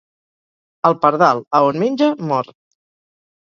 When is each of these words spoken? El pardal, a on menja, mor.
El 0.89 0.97
pardal, 1.03 1.43
a 1.59 1.63
on 1.67 1.79
menja, 1.85 2.11
mor. 2.33 2.53